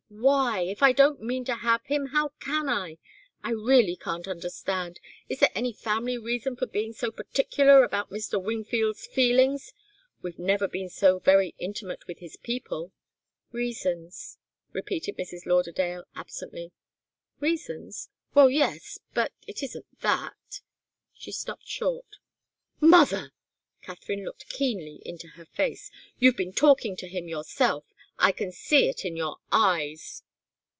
why? 0.13 0.59
If 0.59 0.83
I 0.83 0.91
don't 0.91 1.21
mean 1.23 1.45
to 1.45 1.55
have 1.55 1.85
him, 1.85 2.07
how 2.07 2.33
can 2.41 2.67
I? 2.67 2.97
I 3.45 3.51
really 3.51 3.95
can't 3.95 4.27
understand. 4.27 4.99
Is 5.29 5.39
there 5.39 5.49
any 5.55 5.71
family 5.71 6.17
reason 6.17 6.57
for 6.57 6.67
being 6.67 6.91
so 6.91 7.11
particular 7.11 7.81
about 7.85 8.09
Mr. 8.11 8.39
Wingfield's 8.39 9.07
feelings? 9.07 9.73
We've 10.21 10.37
never 10.37 10.67
been 10.67 10.89
so 10.89 11.19
very 11.19 11.55
intimate 11.59 12.05
with 12.07 12.19
his 12.19 12.35
people." 12.35 12.91
"Reasons," 13.53 14.37
repeated 14.73 15.17
Mrs. 15.17 15.45
Lauderdale, 15.45 16.03
absently. 16.13 16.73
"Reasons? 17.39 18.09
Well, 18.33 18.49
yes 18.49 18.99
but 19.13 19.31
it 19.47 19.63
isn't 19.63 19.87
that" 20.01 20.59
She 21.13 21.31
stopped 21.31 21.69
short. 21.69 22.17
"Mother!" 22.81 23.31
Katharine 23.81 24.25
looked 24.25 24.49
keenly 24.49 25.01
into 25.05 25.29
her 25.29 25.45
face. 25.45 25.89
"You've 26.19 26.37
been 26.37 26.53
talking 26.53 26.97
to 26.97 27.07
him 27.07 27.29
yourself! 27.29 27.85
I 28.23 28.31
can 28.31 28.51
see 28.51 28.87
it 28.87 29.03
in 29.03 29.17
your 29.17 29.37
eyes!" 29.51 30.21